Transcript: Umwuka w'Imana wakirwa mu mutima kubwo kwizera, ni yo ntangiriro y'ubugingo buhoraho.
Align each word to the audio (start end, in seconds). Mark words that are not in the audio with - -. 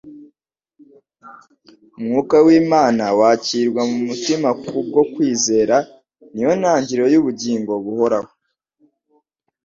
Umwuka 1.97 2.35
w'Imana 2.45 3.05
wakirwa 3.19 3.81
mu 3.89 3.99
mutima 4.07 4.49
kubwo 4.65 4.99
kwizera, 5.13 5.75
ni 6.33 6.41
yo 6.45 6.51
ntangiriro 6.59 7.05
y'ubugingo 7.13 7.71
buhoraho. 7.83 8.31